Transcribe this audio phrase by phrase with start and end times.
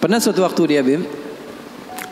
[0.00, 1.04] Pernah suatu waktu dia Bim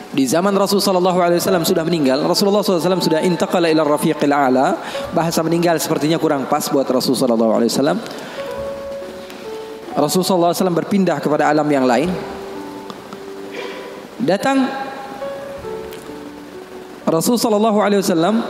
[0.09, 4.77] di zaman Rasul sallallahu alaihi wasallam sudah meninggal, Rasulullah SAW sudah intaqala ila rafiqil a'la.
[5.13, 7.97] Bahasa meninggal sepertinya kurang pas buat Rasul sallallahu alaihi wasallam.
[9.97, 12.09] Rasul sallallahu alaihi wasallam berpindah kepada alam yang lain.
[14.21, 14.69] Datang
[17.09, 18.45] Rasul sallallahu alaihi wasallam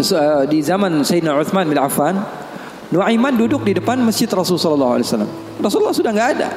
[0.00, 2.20] eh, di zaman Sayyidina Uthman bin Affan,
[2.88, 5.30] Nuaiman duduk di depan masjid Rasul sallallahu alaihi wasallam.
[5.60, 6.48] Rasulullah sudah nggak ada.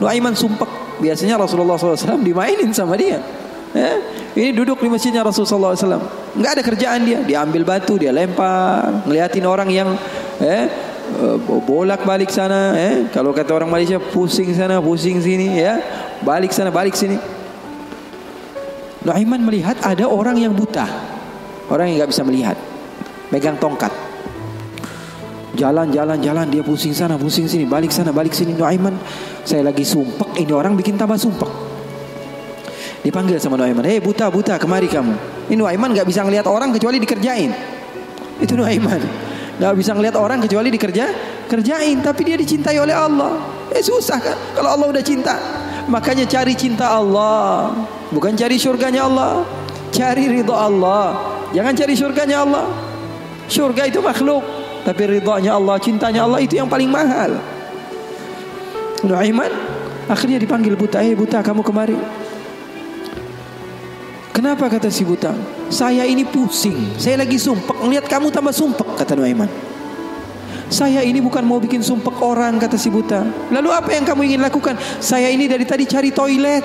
[0.00, 3.18] Nuaiman sumpah biasanya Rasulullah SAW dimainin sama dia.
[3.70, 4.02] Ya,
[4.34, 6.02] ini duduk di masjidnya Rasulullah SAW.
[6.36, 7.18] Nggak ada kerjaan dia.
[7.22, 9.88] Dia ambil batu, dia lempar, ngeliatin orang yang
[10.42, 10.68] eh,
[11.66, 12.74] bolak balik sana.
[12.76, 13.06] Eh.
[13.14, 15.78] Kalau kata orang Malaysia pusing sana, pusing sini, ya,
[16.22, 17.18] balik sana, balik sini.
[19.00, 20.84] Nuaiman melihat ada orang yang buta,
[21.72, 22.56] orang yang nggak bisa melihat,
[23.32, 24.09] megang tongkat.
[25.60, 28.56] Jalan, jalan, jalan, dia pusing sana, pusing sini, balik sana, balik sini.
[28.56, 28.96] Nuaiman
[29.44, 31.52] saya lagi sumpek, ini orang bikin tambah sumpek.
[33.04, 35.12] Dipanggil sama Nuaiman, hei buta buta kemari kamu.
[35.52, 37.52] Ini Nuaiman nggak bisa ngelihat orang kecuali dikerjain.
[38.40, 39.04] Itu Nuaiman,
[39.60, 41.04] nggak bisa ngelihat orang kecuali dikerja,
[41.44, 42.00] kerjain.
[42.00, 43.36] Tapi dia dicintai oleh Allah.
[43.68, 44.36] Eh susah kan?
[44.56, 45.36] Kalau Allah udah cinta,
[45.92, 47.68] makanya cari cinta Allah,
[48.08, 49.44] bukan cari surganya Allah.
[49.92, 51.20] Cari ridho Allah,
[51.52, 52.64] jangan cari surganya Allah.
[53.50, 54.40] Surga itu makhluk,
[54.82, 57.36] tapi ridhonya Allah, cintanya Allah itu yang paling mahal.
[59.04, 59.52] Nuaiman
[60.08, 61.96] akhirnya dipanggil buta, "Eh buta, kamu kemari."
[64.30, 65.36] Kenapa kata si buta?
[65.68, 66.96] Saya ini pusing.
[66.96, 69.50] Saya lagi sumpek ngelihat kamu tambah sumpek kata Nuaiman.
[70.70, 73.26] Saya ini bukan mau bikin sumpek orang kata si buta.
[73.50, 74.78] Lalu apa yang kamu ingin lakukan?
[75.02, 76.62] Saya ini dari tadi cari toilet.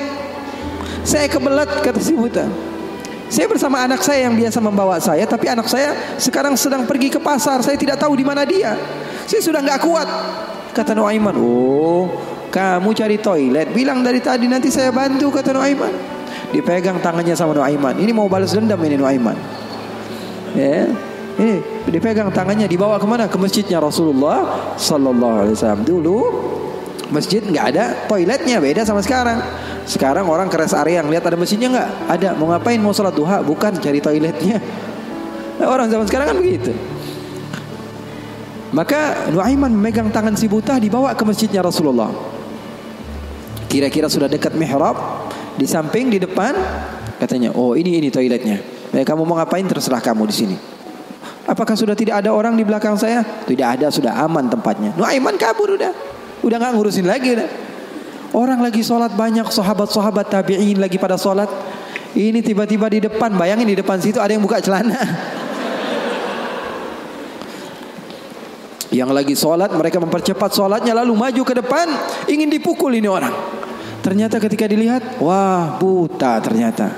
[1.01, 2.45] Saya kebelet kata si buta.
[3.25, 7.17] Saya bersama anak saya yang biasa membawa saya, tapi anak saya sekarang sedang pergi ke
[7.17, 7.59] pasar.
[7.65, 8.77] Saya tidak tahu di mana dia.
[9.25, 10.07] Saya sudah nggak kuat.
[10.75, 12.05] Kata Nuaiman, oh
[12.55, 13.67] kamu cari toilet.
[13.75, 15.91] Bilang dari tadi nanti saya bantu kata Nuaiman.
[16.55, 17.99] Dipegang tangannya sama Nuaiman.
[17.99, 19.35] Ini mau balas dendam ini Nuaiman.
[20.55, 20.87] Ya.
[21.35, 21.59] Ini
[21.91, 23.27] dipegang tangannya dibawa ke mana?
[23.27, 25.83] Ke masjidnya Rasulullah Sallallahu Alaihi Wasallam.
[25.83, 26.17] Dulu
[27.11, 29.43] masjid nggak ada toiletnya beda sama sekarang.
[29.85, 31.89] Sekarang orang ke rest area lihat ada masjidnya nggak?
[32.09, 32.29] Ada.
[32.33, 32.81] Mau ngapain?
[32.81, 33.45] Mau sholat duha?
[33.45, 34.57] Bukan cari toiletnya.
[35.55, 36.73] Nah, orang zaman sekarang kan begitu.
[38.75, 42.11] Maka Nuaiman memegang tangan si buta dibawa ke masjidnya Rasulullah.
[43.71, 44.99] Kira-kira sudah dekat mihrab,
[45.55, 46.51] di samping di depan
[47.15, 48.59] katanya, "Oh, ini ini toiletnya.
[48.91, 50.55] Eh, kamu mau ngapain terserah kamu di sini."
[51.45, 53.21] Apakah sudah tidak ada orang di belakang saya?
[53.21, 54.97] Tidak ada, sudah aman tempatnya.
[54.97, 55.93] Nuaiman kabur udah.
[56.41, 57.47] Udah nggak ngurusin lagi udah.
[58.35, 61.47] Orang lagi sholat banyak sahabat-sahabat tabi'in lagi pada sholat.
[62.11, 64.99] Ini tiba-tiba di depan, bayangin di depan situ ada yang buka celana.
[68.91, 71.87] Yang lagi sholat mereka mempercepat sholatnya lalu maju ke depan
[72.27, 73.31] ingin dipukul ini orang.
[74.03, 76.91] Ternyata ketika dilihat, wah buta ternyata.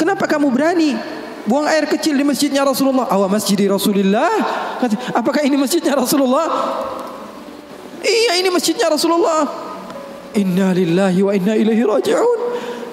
[0.00, 0.96] Kenapa kamu berani
[1.44, 3.04] buang air kecil di masjidnya Rasulullah?
[3.04, 4.32] Awak masjid Rasulullah?
[5.12, 6.48] Apakah ini masjidnya Rasulullah?
[8.00, 9.69] Iya ini masjidnya Rasulullah.
[10.38, 12.40] Inna lillahi wa inna ilaihi raji'un.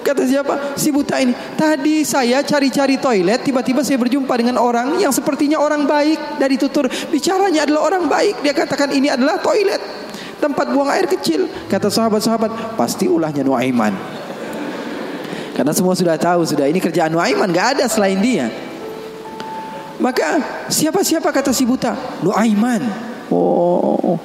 [0.02, 0.72] Kata siapa?
[0.74, 1.36] Si buta ini.
[1.52, 6.40] Tadi saya cari-cari toilet, tiba-tiba saya berjumpa dengan orang yang sepertinya orang baik.
[6.40, 8.40] Dari tutur bicaranya adalah orang baik.
[8.40, 9.78] Dia katakan ini adalah toilet.
[10.40, 11.50] Tempat buang air kecil.
[11.68, 13.92] Kata sahabat-sahabat, pasti ulahnya Nuaiman.
[15.52, 18.46] Karena semua sudah tahu sudah ini kerjaan Nuaiman, gak ada selain dia.
[19.98, 20.38] Maka
[20.70, 22.22] siapa-siapa kata si buta?
[22.22, 22.80] Nuaiman.
[23.28, 24.16] Oh,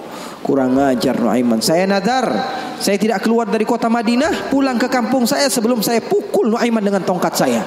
[0.46, 1.60] kurang ajar Nuaiman.
[1.60, 2.30] Saya nadar
[2.80, 7.02] saya tidak keluar dari kota Madinah, pulang ke kampung saya sebelum saya pukul Nuaiman dengan
[7.04, 7.62] tongkat saya.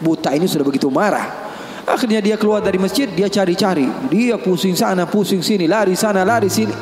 [0.00, 1.44] Buta ini sudah begitu marah.
[1.84, 3.84] Akhirnya dia keluar dari masjid, dia cari-cari.
[4.08, 6.72] Dia pusing sana, pusing sini, lari sana, lari sini.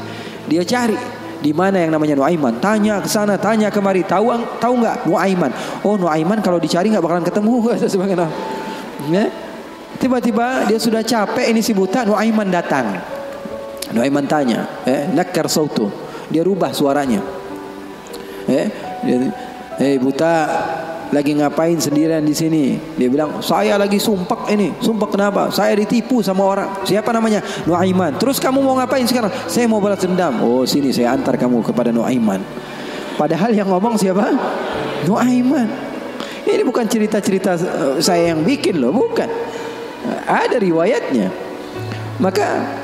[0.46, 0.94] Dia cari
[1.42, 2.62] di mana yang namanya Nuaiman.
[2.62, 4.06] Tanya ke sana, tanya kemari.
[4.06, 5.50] Tahu tahu nggak Nuaiman?
[5.82, 7.54] Oh Nuaiman kalau dicari nggak bakalan ketemu
[7.92, 8.28] sebagainya.
[9.10, 9.26] Ya?
[9.98, 12.94] Tiba-tiba dia sudah capek ini si buta Nuaiman datang.
[13.92, 16.01] Nuaiman tanya, eh, nakar sautu.
[16.32, 17.20] Dia rubah suaranya.
[18.48, 18.66] Eh,
[19.78, 20.32] eh buta
[21.12, 22.80] lagi ngapain sendirian di sini?
[22.96, 24.72] Dia bilang, saya lagi sumpah ini.
[24.80, 25.52] Sumpah kenapa?
[25.52, 26.68] Saya ditipu sama orang.
[26.88, 27.44] Siapa namanya?
[27.68, 28.16] Nuaiman.
[28.16, 29.28] Terus kamu mau ngapain sekarang?
[29.44, 30.40] Saya mau balas dendam.
[30.40, 32.40] Oh sini saya antar kamu kepada Nuaiman.
[33.20, 34.32] Padahal yang ngomong siapa?
[35.04, 35.68] Nuaiman.
[36.48, 39.28] Ini bukan cerita-cerita eh, saya yang bikin loh, bukan.
[40.26, 41.28] Ada riwayatnya.
[42.18, 42.80] Maka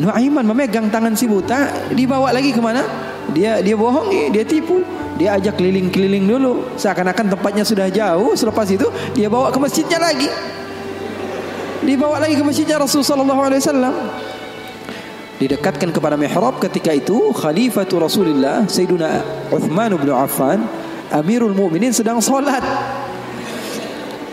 [0.00, 2.80] Nuaiman memegang tangan si buta, dibawa lagi ke mana?
[3.36, 4.80] Dia dia bohongi, dia tipu.
[5.20, 8.32] Dia ajak keliling-keliling dulu, seakan-akan tempatnya sudah jauh.
[8.32, 10.26] Selepas itu dia bawa ke masjidnya lagi.
[11.84, 13.94] Dibawa lagi ke masjidnya Rasulullah Wasallam.
[15.42, 20.62] didekatkan kepada mihrab ketika itu khalifatul Rasulullah Sayyiduna Uthman bin Affan
[21.10, 22.62] Amirul Mukminin sedang salat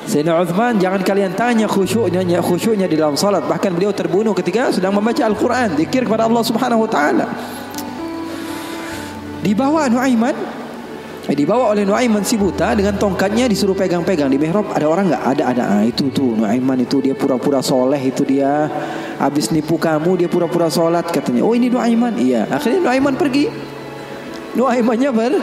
[0.09, 3.45] Sayyidina Uthman jangan kalian tanya khusyuknya khusyuknya di dalam salat.
[3.45, 5.77] Bahkan beliau terbunuh ketika sedang membaca Al-Qur'an.
[5.77, 7.29] Zikir kepada Allah Subhanahu wa taala.
[9.45, 10.33] Dibawa Nuaiman
[11.29, 14.65] eh, dibawa oleh Nuaiman si buta dengan tongkatnya disuruh pegang-pegang di mihrab.
[14.73, 15.63] Ada orang enggak ada ada.
[15.77, 18.65] Ah, itu tuh Nuaiman itu dia pura-pura soleh itu dia.
[19.21, 21.45] Habis nipu kamu dia pura-pura sholat katanya.
[21.45, 22.17] Oh ini Nuaiman.
[22.17, 22.49] Iya.
[22.49, 23.45] Akhirnya Nuaiman pergi.
[24.57, 25.33] Nuaimannya ber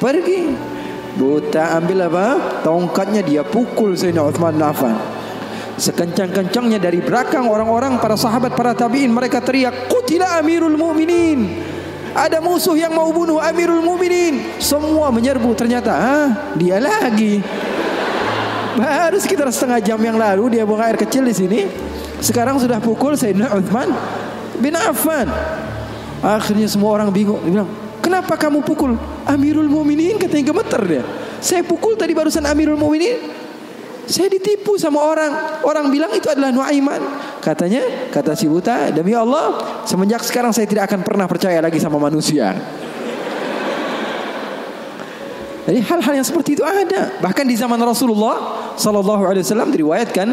[0.00, 0.67] pergi
[1.18, 2.26] Buta ambil apa?
[2.62, 4.94] Tongkatnya dia pukul Sayyidina Uthman bin Affan.
[5.74, 11.58] Sekencang-kencangnya dari belakang orang-orang para sahabat para tabi'in mereka teriak, "Qutila Amirul Mukminin."
[12.14, 14.58] Ada musuh yang mau bunuh Amirul Mukminin.
[14.62, 17.42] Semua menyerbu ternyata, ah, dia lagi.
[18.78, 21.60] Baru sekitar setengah jam yang lalu dia buang air kecil di sini.
[22.22, 23.90] Sekarang sudah pukul Sayyidina Uthman
[24.62, 25.26] bin Affan.
[26.22, 27.38] Akhirnya semua orang bingung.
[27.46, 27.70] Dia bilang,
[28.08, 28.96] Kenapa kamu pukul
[29.28, 30.16] Amirul Muminin?
[30.16, 31.04] Katanya gemeter dia.
[31.44, 33.20] Saya pukul tadi barusan Amirul Muminin.
[34.08, 35.60] Saya ditipu sama orang.
[35.60, 37.04] Orang bilang itu adalah Nuaiman.
[37.44, 42.00] Katanya, kata si buta, demi Allah, semenjak sekarang saya tidak akan pernah percaya lagi sama
[42.00, 42.56] manusia.
[45.68, 47.12] Jadi hal-hal yang seperti itu ada.
[47.20, 50.28] Bahkan di zaman Rasulullah Sallallahu Alaihi Wasallam diriwayatkan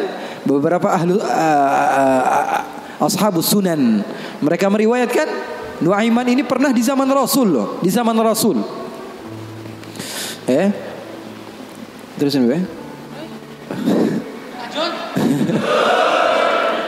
[0.48, 2.24] beberapa ahlu uh, uh,
[3.04, 4.00] uh, ashabus sunan
[4.40, 8.64] mereka meriwayatkan Nuaiman ini pernah di zaman Rasul loh, di zaman Rasul.
[10.48, 10.72] Eh?
[12.16, 12.56] Terusin gue.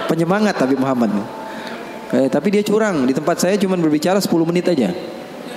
[0.08, 1.12] Penyemangat tapi Muhammad.
[2.16, 3.04] Eh, tapi dia curang.
[3.04, 4.96] Di tempat saya cuma berbicara 10 menit aja.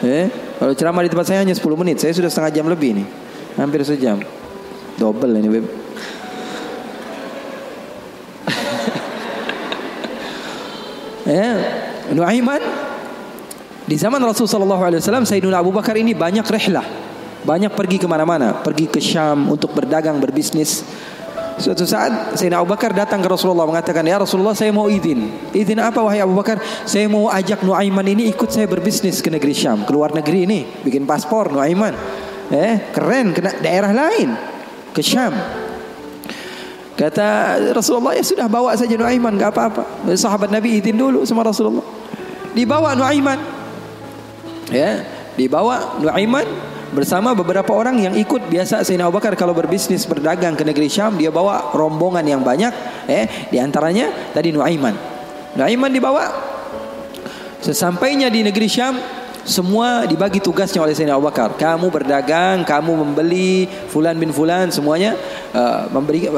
[0.03, 0.27] Eh,
[0.59, 2.03] kalau ceramah di tempat saya hanya 10 menit.
[2.03, 3.07] Saya sudah setengah jam lebih nih.
[3.55, 4.19] Hampir sejam.
[4.99, 5.71] Double ini, Beb.
[11.31, 11.55] eh,
[12.11, 12.90] Nuaiman
[13.91, 16.87] di zaman Rasulullah SAW, Sayyidina Abu Bakar ini banyak rehlah.
[17.43, 18.55] Banyak pergi ke mana-mana.
[18.63, 20.87] Pergi ke Syam untuk berdagang, berbisnis.
[21.59, 25.51] Suatu saat Sayyidina Abu Bakar datang ke Rasulullah mengatakan, Ya Rasulullah saya mau izin.
[25.51, 26.63] Izin apa wahai Abu Bakar?
[26.87, 29.83] Saya mau ajak Nuaiman ini ikut saya berbisnis ke negeri Syam.
[29.83, 30.61] Ke luar negeri ini.
[30.87, 31.91] Bikin paspor Nuaiman.
[32.55, 33.35] Eh, keren.
[33.35, 34.39] Ke daerah lain.
[34.95, 35.35] Ke Syam.
[36.95, 39.83] Kata Rasulullah ya sudah bawa saja Nuaiman gak apa-apa.
[40.15, 41.83] Sahabat Nabi izin dulu sama Rasulullah.
[42.55, 43.60] Dibawa Nuaiman
[44.71, 46.47] ya dibawa Nuaiman
[46.91, 51.15] bersama beberapa orang yang ikut biasa Sayyidina Abu Bakar kalau berbisnis berdagang ke negeri Syam
[51.15, 52.75] dia bawa rombongan yang banyak
[53.07, 54.95] eh di antaranya tadi Nuaiman
[55.55, 56.27] Nuaiman dibawa
[57.63, 58.99] sesampainya di negeri Syam
[59.47, 61.57] semua dibagi tugasnya oleh Sayyidina Abu Bakar.
[61.57, 65.17] Kamu berdagang, kamu membeli fulan bin fulan semuanya
[65.57, 66.29] uh, memberi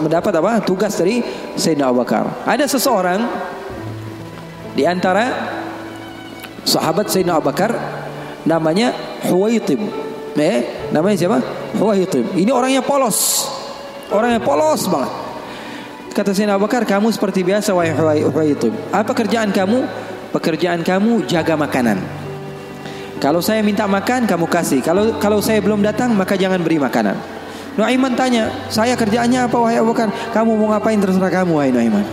[0.00, 0.64] mendapat apa?
[0.64, 1.20] Tugas dari
[1.54, 2.24] Sayyidina Abu Bakar.
[2.48, 3.20] Ada seseorang
[4.74, 5.30] di antara
[6.64, 7.70] sahabat Sayyidina Abu Bakar
[8.48, 8.92] namanya
[9.28, 9.80] Huwaitib.
[10.34, 11.38] Eh, namanya siapa?
[11.78, 12.34] Huwaitib.
[12.34, 13.48] Ini orangnya polos.
[14.10, 15.12] Orangnya polos banget.
[16.14, 17.94] Kata Sayyidina Abu Bakar, kamu seperti biasa wahai
[18.24, 18.72] Huwaitib.
[18.90, 19.86] Apa kerjaan kamu?
[20.34, 22.02] Pekerjaan kamu jaga makanan.
[23.22, 24.82] Kalau saya minta makan, kamu kasih.
[24.82, 27.14] Kalau kalau saya belum datang, maka jangan beri makanan.
[27.78, 30.10] Nuaiman tanya, saya kerjaannya apa wahai Abu Bakar?
[30.34, 32.06] Kamu mau ngapain terserah kamu wahai Nuaiman.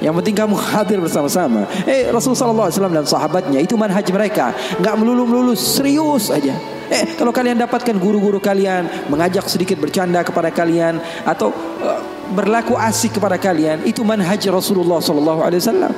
[0.00, 1.68] Yang penting kamu hadir bersama-sama.
[1.84, 4.56] Eh Rasulullah SAW dan sahabatnya itu manhaj mereka.
[4.80, 6.56] Nggak melulu-melulu serius aja.
[6.88, 11.52] Eh kalau kalian dapatkan guru-guru kalian mengajak sedikit bercanda kepada kalian atau
[11.84, 12.00] uh,
[12.32, 15.92] berlaku asik kepada kalian itu manhaj Rasulullah SAW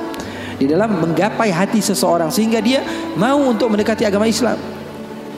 [0.59, 2.83] di dalam menggapai hati seseorang sehingga dia
[3.15, 4.59] mau untuk mendekati agama Islam.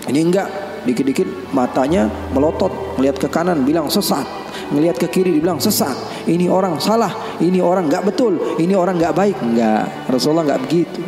[0.08, 0.48] Ini enggak
[0.88, 5.92] dikit-dikit matanya melotot melihat ke kanan bilang sesat Melihat ke kiri dibilang sesat.
[6.24, 9.36] Ini orang salah, ini orang nggak betul, ini orang nggak baik.
[9.44, 11.00] Enggak, Rasulullah nggak begitu.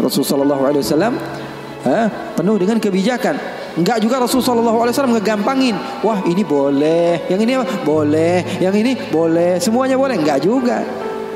[0.00, 1.12] Rasulullah SAW
[1.84, 3.36] eh, penuh dengan kebijakan.
[3.78, 5.76] Enggak juga Rasulullah SAW ngegampangin.
[6.02, 7.54] Wah ini boleh, yang ini
[7.86, 10.18] boleh, yang ini boleh, semuanya boleh.
[10.18, 10.82] Enggak juga.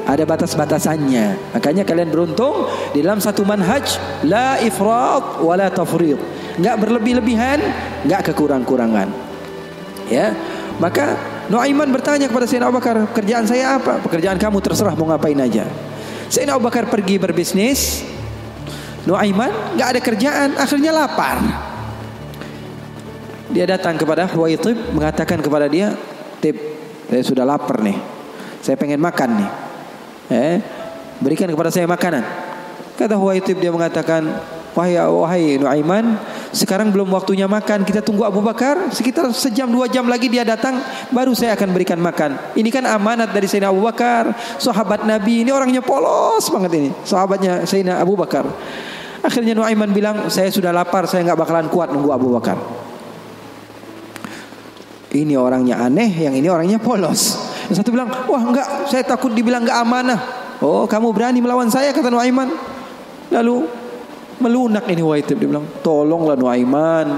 [0.04, 1.57] Ada batas-batasannya.
[1.57, 3.97] Makanya kalian beruntung di dalam satu manhaj
[4.28, 6.21] la ifrat wala tafrid.
[6.61, 7.57] Enggak berlebih-lebihan,
[8.04, 9.09] enggak kekurang-kurangan.
[10.12, 10.37] Ya.
[10.76, 11.16] Maka
[11.52, 15.68] Nuaiman bertanya kepada Sayyidina Abu Bakar, "Kerjaan saya apa?" "Pekerjaan kamu terserah mau ngapain aja."
[16.32, 18.00] Sayyidina Abu Bakar pergi berbisnis.
[19.04, 21.36] Nuaiman nggak ada kerjaan, akhirnya lapar.
[23.52, 25.92] Dia datang kepada Huwaitib mengatakan kepada dia,
[26.40, 26.56] "Tib,
[27.12, 28.00] saya sudah lapar nih.
[28.64, 29.50] Saya pengen makan nih.
[30.32, 30.56] Eh,
[31.20, 32.24] berikan kepada saya makanan."
[32.96, 34.24] Kata Huwaitib dia mengatakan,
[34.72, 36.16] "Wahai wahai Nuaiman,
[36.54, 37.82] Sekarang belum waktunya makan.
[37.82, 38.94] Kita tunggu Abu Bakar.
[38.94, 40.78] Sekitar sejam dua jam lagi dia datang.
[41.11, 42.38] Baru saya akan berikan makan.
[42.54, 44.30] Ini kan amanat dari Sayyidina Abu Bakar.
[44.62, 45.42] Sahabat Nabi.
[45.42, 46.90] Ini orangnya polos banget ini.
[47.02, 48.46] Sahabatnya Sayyidina Abu Bakar.
[49.26, 51.11] Akhirnya Nuaiman bilang, saya sudah lapar.
[51.11, 52.56] Saya nggak bakalan kuat nunggu Abu Bakar.
[55.11, 56.30] Ini orangnya aneh.
[56.30, 57.50] Yang ini orangnya polos.
[57.66, 58.87] Yang satu bilang, wah enggak.
[58.87, 60.20] Saya takut dibilang nggak amanah.
[60.62, 62.54] Oh kamu berani melawan saya kata Nuaiman.
[63.34, 63.84] Lalu
[64.44, 67.08] melunak ini Waitib dia bilang, tolonglah Nuaiman,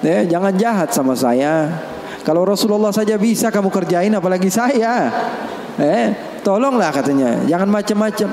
[0.00, 1.68] ya, jangan jahat sama saya.
[2.24, 5.12] Kalau Rasulullah saja bisa kamu kerjain, apalagi saya.
[5.76, 8.28] Eh, tolonglah katanya, jangan macam-macam.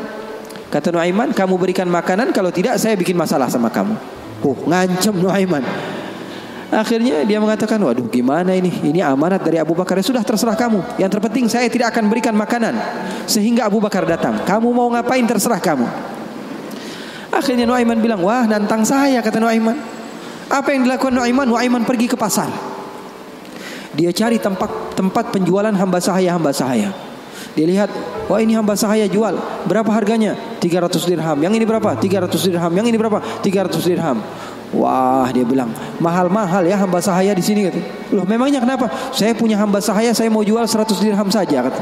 [0.71, 3.99] Kata Nuaiman, kamu berikan makanan, kalau tidak saya bikin masalah sama kamu.
[4.47, 5.63] Oh, ngancam Nuaiman.
[6.71, 8.71] Akhirnya dia mengatakan, waduh gimana ini?
[8.71, 9.99] Ini amanat dari Abu Bakar.
[9.99, 10.95] Ya sudah terserah kamu.
[10.95, 12.71] Yang terpenting saya tidak akan berikan makanan.
[13.27, 14.39] Sehingga Abu Bakar datang.
[14.47, 15.83] Kamu mau ngapain terserah kamu.
[17.31, 19.79] Akhirnya Nuaiman bilang, wah nantang saya kata Nuaiman.
[20.51, 21.47] Apa yang dilakukan Nuaiman?
[21.47, 22.51] Nuaiman pergi ke pasar.
[23.95, 26.91] Dia cari tempat tempat penjualan hamba sahaya hamba sahaya.
[27.51, 27.91] Dia lihat,
[28.31, 29.35] wah ini hamba sahaya jual.
[29.67, 30.35] Berapa harganya?
[30.63, 31.37] 300 dirham.
[31.39, 31.89] Yang ini berapa?
[31.99, 32.71] 300 dirham.
[32.71, 33.19] Yang ini berapa?
[33.43, 34.17] 300 dirham.
[34.71, 35.67] Wah, dia bilang,
[35.99, 37.67] mahal-mahal ya hamba sahaya di sini.
[38.15, 38.87] Loh, memangnya kenapa?
[39.11, 41.81] Saya punya hamba sahaya, saya mau jual 100 dirham saja kata.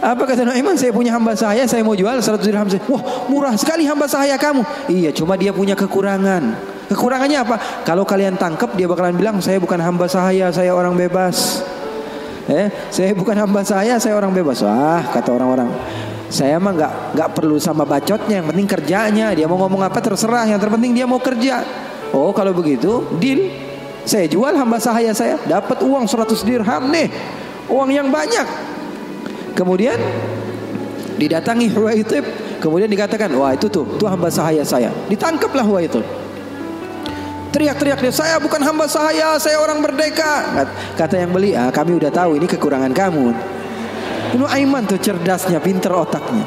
[0.00, 0.80] Apa kata Nuaiman?
[0.80, 2.80] Saya punya hamba sahaya, saya mau jual 100 dirham saja.
[2.88, 4.64] Wah, murah sekali hamba sahaya kamu.
[4.88, 6.56] Iya, cuma dia punya kekurangan.
[6.88, 7.56] Kekurangannya apa?
[7.84, 11.60] Kalau kalian tangkap dia bakalan bilang saya bukan hamba sahaya, saya orang bebas.
[12.48, 14.64] Eh, saya bukan hamba saya, saya orang bebas.
[14.64, 15.68] Wah, kata orang-orang.
[16.32, 19.36] Saya mah nggak nggak perlu sama bacotnya, yang penting kerjanya.
[19.36, 21.60] Dia mau ngomong apa terserah, yang terpenting dia mau kerja.
[22.16, 23.52] Oh, kalau begitu, deal.
[24.08, 27.12] Saya jual hamba sahaya saya, dapat uang 100 dirham nih.
[27.68, 28.69] Uang yang banyak.
[29.52, 29.98] Kemudian
[31.20, 32.24] didatangi Huwaitib,
[32.62, 36.04] kemudian dikatakan, "Wah, itu tuh, itu hamba sahaya saya." Ditangkaplah Huwaitib.
[37.50, 40.64] Teriak-teriak dia, "Saya bukan hamba sahaya, saya orang merdeka."
[40.94, 43.34] Kata yang beli, "Ah, kami udah tahu ini kekurangan kamu."
[44.30, 46.46] Ini Aiman tuh cerdasnya, pinter otaknya.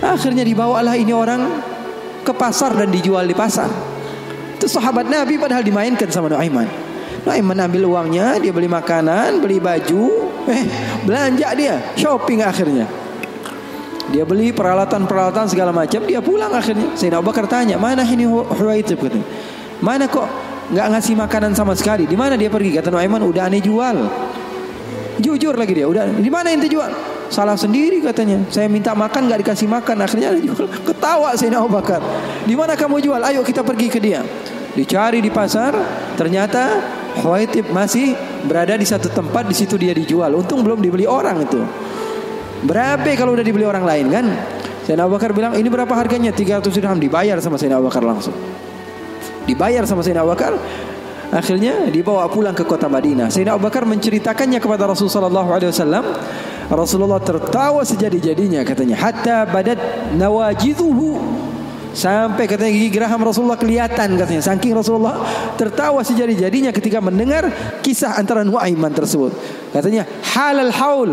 [0.00, 1.46] Akhirnya dibawalah ini orang
[2.24, 3.68] ke pasar dan dijual di pasar.
[4.56, 6.66] Itu sahabat Nabi padahal dimainkan sama Nuaiman.
[7.22, 10.64] Nuaiman ambil uangnya, dia beli makanan, beli baju, Eh,
[11.06, 12.86] belanja dia, shopping akhirnya.
[14.10, 16.92] Dia beli peralatan-peralatan segala macam, dia pulang akhirnya.
[16.98, 19.24] Sayyidina Abu Bakar tanya, "Mana ini Huwaitib?" katanya.
[19.78, 20.26] "Mana kok
[20.74, 22.04] nggak ngasih makanan sama sekali?
[22.10, 23.96] Di mana dia pergi?" Kata Nuaiman, "Udah aneh jual."
[25.22, 26.90] Jujur lagi dia, "Udah, di mana ente jual?"
[27.32, 28.44] Salah sendiri katanya.
[28.52, 30.66] Saya minta makan nggak dikasih makan, akhirnya dia jual.
[30.90, 32.02] Ketawa Sayyidina Abu Bakar.
[32.44, 33.22] "Di mana kamu jual?
[33.22, 34.20] Ayo kita pergi ke dia."
[34.72, 35.72] Dicari di pasar,
[36.16, 36.80] ternyata
[37.20, 40.32] Huwaitib masih berada di satu tempat di situ dia dijual.
[40.34, 41.60] Untung belum dibeli orang itu.
[42.62, 44.26] Berapa kalau udah dibeli orang lain kan?
[44.86, 46.34] Sayyidina Abu Bakar bilang ini berapa harganya?
[46.34, 48.34] 300 dirham dibayar sama Sayyidina Abu Bakar langsung.
[49.46, 50.54] Dibayar sama Sayyidina Abu Bakar.
[51.32, 53.30] Akhirnya dibawa pulang ke kota Madinah.
[53.32, 56.06] Sayyidina Abu Bakar menceritakannya kepada Rasulullah SAW.
[56.70, 58.98] Rasulullah tertawa sejadi-jadinya katanya.
[58.98, 59.78] Hatta badat
[60.14, 61.18] nawajiduhu
[61.92, 64.40] Sampai katanya gigi geraham Rasulullah kelihatan katanya.
[64.40, 65.20] Saking Rasulullah
[65.60, 67.52] tertawa sejadi-jadinya ketika mendengar
[67.84, 69.36] kisah antara Nuaiman tersebut.
[69.70, 71.12] Katanya halal haul.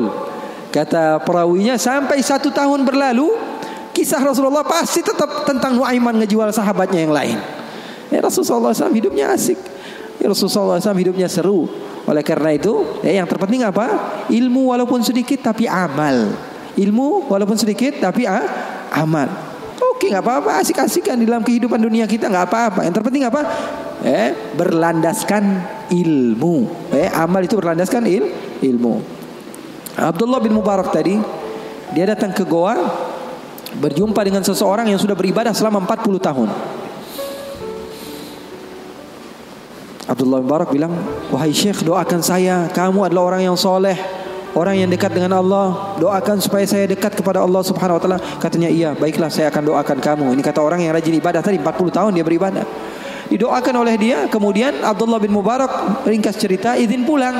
[0.71, 3.33] Kata perawinya sampai satu tahun berlalu
[3.91, 7.37] kisah Rasulullah pasti tetap tentang Nuaiman ngejual sahabatnya yang lain.
[8.09, 9.59] Ya, Rasulullah SAW hidupnya asik.
[10.17, 11.67] Ya, Rasulullah SAW hidupnya seru.
[12.07, 13.85] Oleh karena itu, ya, yang terpenting apa?
[14.31, 16.33] Ilmu walaupun sedikit tapi amal.
[16.73, 18.41] Ilmu walaupun sedikit tapi ah,
[18.95, 19.48] amal.
[20.09, 22.79] Nggak apa-apa asik-asikan di dalam kehidupan dunia kita nggak apa-apa.
[22.81, 23.41] Yang terpenting apa?
[24.01, 25.43] Eh berlandaskan
[25.93, 26.89] ilmu.
[26.89, 28.25] Eh amal itu berlandaskan il
[28.65, 29.19] ilmu.
[29.99, 31.19] Abdullah bin Mubarak tadi
[31.93, 32.73] dia datang ke goa
[33.77, 36.49] berjumpa dengan seseorang yang sudah beribadah selama 40 tahun.
[40.09, 40.93] Abdullah bin Mubarak bilang,
[41.29, 44.18] "Wahai Syekh, doakan saya, kamu adalah orang yang soleh."
[44.57, 48.19] Orang yang dekat dengan Allah Doakan supaya saya dekat kepada Allah subhanahu wa ta'ala.
[48.41, 50.25] Katanya iya baiklah saya akan doakan kamu.
[50.33, 52.65] Ini kata orang yang rajin ibadah tadi 40 tahun dia beribadah.
[53.29, 57.35] Didoakan oleh dia Kemudian Abdullah bin Mubarak Ringkas cerita izin pulang.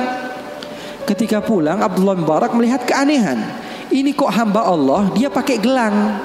[1.02, 3.42] Ketika pulang Abdullah bin Mubarak melihat keanehan.
[3.90, 6.22] Ini kok hamba Allah Dia pakai gelang.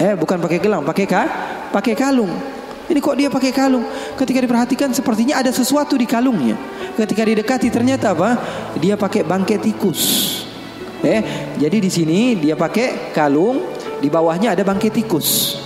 [0.00, 1.22] Eh bukan pakai gelang Pakai ka?
[1.68, 2.59] Pakai kalung
[2.90, 3.86] Ini kok dia pakai kalung
[4.18, 6.58] Ketika diperhatikan sepertinya ada sesuatu di kalungnya
[7.00, 8.36] ketika didekati ternyata apa?
[8.76, 10.00] Dia pakai bangkai tikus.
[11.00, 11.20] Eh,
[11.56, 13.64] jadi di sini dia pakai kalung,
[14.04, 15.56] di bawahnya ada bangkai tikus.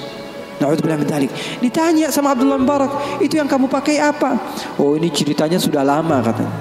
[0.54, 1.59] Dzalik.
[1.59, 4.38] Ditanya sama Abdullah Barak, "Itu yang kamu pakai apa?"
[4.78, 6.54] Oh, ini ceritanya sudah lama katanya.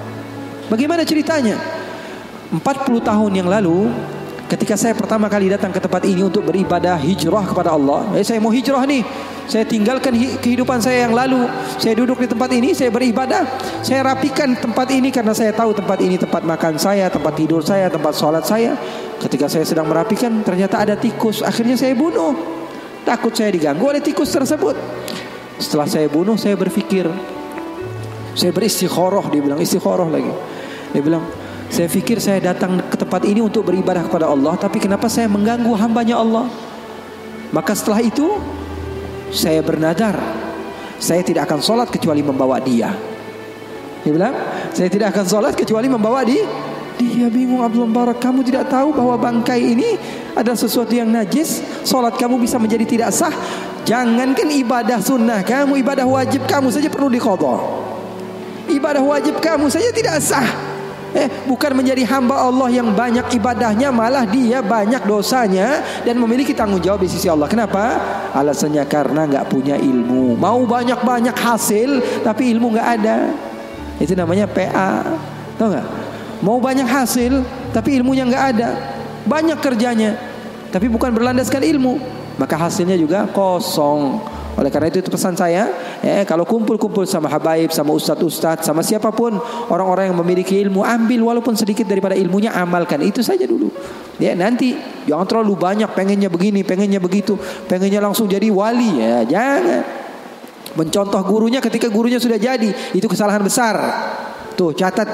[0.66, 1.56] Bagaimana ceritanya?
[2.50, 3.88] 40 tahun yang lalu
[4.44, 8.36] Ketika saya pertama kali datang ke tempat ini untuk beribadah hijrah kepada Allah, eh, saya
[8.44, 9.00] mau hijrah nih.
[9.48, 11.48] Saya tinggalkan kehidupan saya yang lalu.
[11.80, 13.44] Saya duduk di tempat ini, saya beribadah.
[13.80, 17.88] Saya rapikan tempat ini karena saya tahu tempat ini tempat makan saya, tempat tidur saya,
[17.88, 18.76] tempat sholat saya.
[19.20, 21.40] Ketika saya sedang merapikan, ternyata ada tikus.
[21.40, 22.36] Akhirnya saya bunuh.
[23.04, 24.76] Takut saya diganggu oleh tikus tersebut.
[25.60, 27.08] Setelah saya bunuh, saya berpikir.
[28.36, 30.32] Saya beristikharah, dia bilang istikharah lagi.
[30.96, 31.24] Dia bilang,
[31.72, 35.72] saya pikir saya datang ke tempat ini untuk beribadah kepada Allah, tapi kenapa saya mengganggu
[35.74, 36.46] hambanya Allah?
[37.54, 38.36] Maka setelah itu
[39.30, 40.18] saya bernadar,
[40.98, 42.92] saya tidak akan sholat kecuali membawa dia.
[44.04, 44.34] Dia bilang,
[44.76, 46.44] saya tidak akan sholat kecuali membawa dia.
[46.94, 49.98] Dia bingung Abdul Barak, kamu tidak tahu bahwa bangkai ini
[50.34, 53.34] ada sesuatu yang najis, sholat kamu bisa menjadi tidak sah.
[53.82, 57.60] Jangankan ibadah sunnah kamu, ibadah wajib kamu saja perlu dikodok.
[58.70, 60.73] Ibadah wajib kamu saja tidak sah.
[61.14, 66.82] Eh, bukan menjadi hamba Allah yang banyak ibadahnya, malah dia banyak dosanya dan memiliki tanggung
[66.82, 67.46] jawab di sisi Allah.
[67.46, 68.02] Kenapa?
[68.34, 70.34] Alasannya karena nggak punya ilmu.
[70.34, 73.30] Mau banyak-banyak hasil, tapi ilmu nggak ada.
[74.02, 75.06] Itu namanya PA.
[75.54, 75.88] Tahu nggak?
[76.42, 78.68] Mau banyak hasil, tapi ilmunya nggak ada.
[79.22, 80.18] Banyak kerjanya,
[80.74, 82.02] tapi bukan berlandaskan ilmu.
[82.42, 84.18] Maka hasilnya juga kosong.
[84.54, 85.66] Oleh karena itu itu pesan saya,
[85.98, 89.34] ya, kalau kumpul-kumpul sama habaib, sama ustadz-ustadz, sama siapa pun
[89.66, 93.72] orang-orang yang memiliki ilmu, ambil walaupun sedikit daripada ilmunya, amalkan itu saja dulu.
[94.22, 94.78] Ya nanti
[95.10, 97.34] jangan terlalu banyak pengennya begini, pengennya begitu,
[97.66, 99.82] pengennya langsung jadi wali ya jangan.
[100.74, 103.74] Mencontoh gurunya ketika gurunya sudah jadi itu kesalahan besar.
[104.54, 105.06] Tuh catat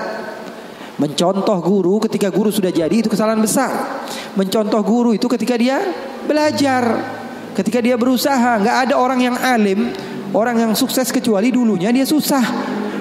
[1.00, 4.04] Mencontoh guru ketika guru sudah jadi itu kesalahan besar.
[4.36, 5.80] Mencontoh guru itu ketika dia
[6.28, 7.16] belajar.
[7.54, 9.90] Ketika dia berusaha, nggak ada orang yang alim,
[10.30, 12.42] orang yang sukses kecuali dulunya dia susah.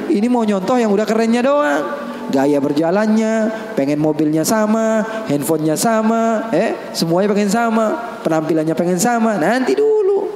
[0.10, 1.84] Ini mau nyontoh yang udah kerennya doang.
[2.30, 7.86] Gaya berjalannya, pengen mobilnya sama, handphonenya sama, eh semuanya pengen sama,
[8.22, 9.42] penampilannya pengen sama.
[9.42, 10.30] Nanti dulu.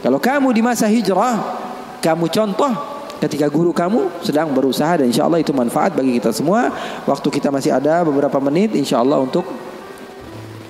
[0.00, 1.36] Kalau kamu di masa hijrah,
[2.00, 2.72] kamu contoh
[3.20, 6.72] ketika guru kamu sedang berusaha dan insya Allah itu manfaat bagi kita semua.
[7.04, 9.44] Waktu kita masih ada beberapa menit, insya Allah untuk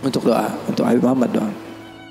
[0.02, 1.67] untuk doa, untuk Habib Muhammad doa.